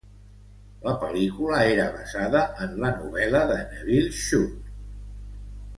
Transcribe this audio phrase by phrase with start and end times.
[0.87, 4.77] La pel·lícula era basada en la novel·la de Nevil Shute.